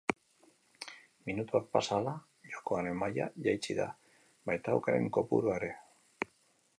[1.29, 2.13] Minutuak pasa ahala,
[2.53, 3.87] jokoaren maila jaitsi da,
[4.51, 5.71] baita aukeren kopurua ere.